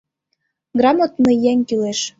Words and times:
Грамотный 0.79 1.37
еҥ 1.51 1.57
кӱлеш. 1.67 1.99